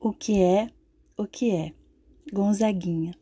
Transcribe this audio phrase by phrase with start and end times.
[0.00, 0.70] O que é,
[1.16, 1.74] o que é?
[2.32, 3.18] Gonzaguinha.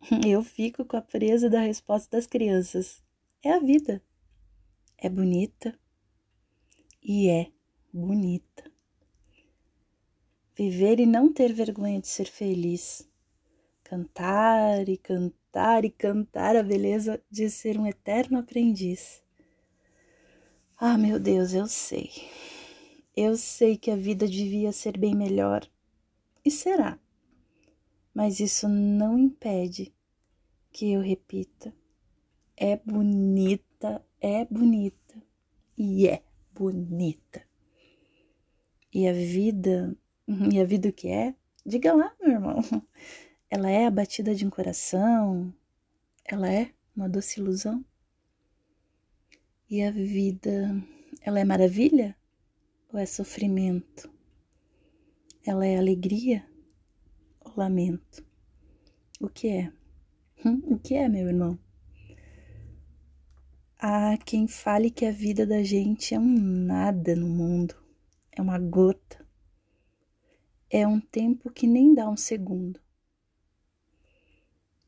[0.26, 3.02] Eu fico com a presa da resposta das crianças.
[3.42, 4.02] É a vida.
[4.96, 5.78] É bonita
[7.02, 7.52] e é
[7.92, 8.64] bonita.
[10.56, 13.06] Viver e não ter vergonha de ser feliz.
[13.84, 19.22] Cantar e cantar e cantar a beleza de ser um eterno aprendiz.
[20.78, 22.10] Ah, meu Deus, eu sei.
[23.20, 25.68] Eu sei que a vida devia ser bem melhor.
[26.44, 26.96] E será.
[28.14, 29.92] Mas isso não impede
[30.70, 31.74] que eu repita.
[32.56, 35.20] É bonita, é bonita
[35.76, 36.22] e é
[36.54, 37.42] bonita.
[38.94, 39.96] E a vida,
[40.52, 41.34] e a vida o que é?
[41.66, 42.60] Diga lá, meu irmão.
[43.50, 45.52] Ela é abatida de um coração?
[46.24, 47.84] Ela é uma doce ilusão?
[49.68, 50.80] E a vida,
[51.20, 52.16] ela é maravilha?
[52.92, 54.10] Ou é sofrimento?
[55.44, 56.46] Ela é alegria
[57.40, 58.24] ou lamento?
[59.20, 59.72] O que é?
[60.44, 61.58] Hum, o que é, meu irmão?
[63.78, 67.76] Há quem fale que a vida da gente é um nada no mundo,
[68.32, 69.24] é uma gota,
[70.70, 72.80] é um tempo que nem dá um segundo.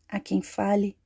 [0.08, 0.96] Há quem fale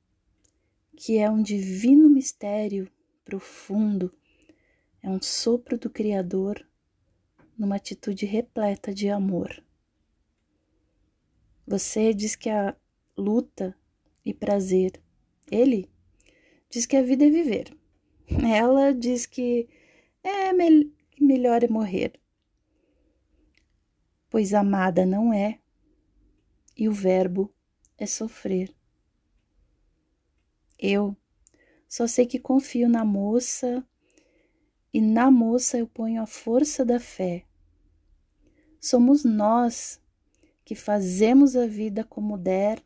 [0.95, 2.89] que é um divino mistério
[3.23, 4.11] profundo,
[5.01, 6.65] é um sopro do Criador
[7.57, 9.63] numa atitude repleta de amor.
[11.67, 12.75] Você diz que a
[13.17, 13.75] luta
[14.23, 15.01] e prazer,
[15.49, 15.89] ele
[16.69, 17.75] diz que a vida é viver.
[18.27, 19.67] Ela diz que
[20.23, 22.19] é me melhor é morrer,
[24.29, 25.59] pois amada não é,
[26.75, 27.53] e o verbo
[27.97, 28.75] é sofrer.
[30.77, 31.15] Eu
[31.87, 33.85] só sei que confio na moça
[34.95, 37.43] e na moça eu ponho a força da fé.
[38.79, 39.99] Somos nós
[40.63, 42.81] que fazemos a vida como der,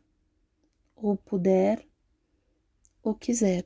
[0.96, 1.86] ou puder,
[3.00, 3.64] ou quiser.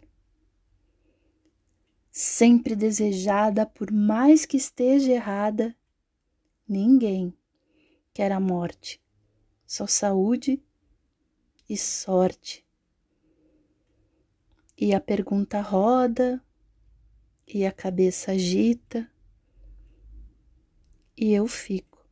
[2.10, 5.74] Sempre desejada, por mais que esteja errada,
[6.68, 7.32] ninguém
[8.12, 9.00] quer a morte,
[9.66, 10.62] só saúde
[11.66, 12.62] e sorte.
[14.76, 16.44] E a pergunta roda,
[17.46, 19.10] e a cabeça agita,
[21.16, 22.04] e eu fico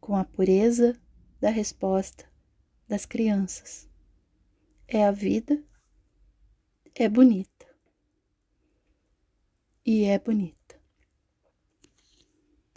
[0.00, 1.00] com a pureza
[1.40, 2.24] da resposta
[2.86, 3.88] das crianças.
[4.86, 5.62] É a vida,
[6.94, 7.66] é bonita.
[9.84, 10.63] E é bonita.